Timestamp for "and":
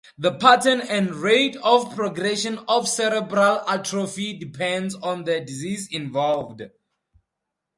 0.81-1.11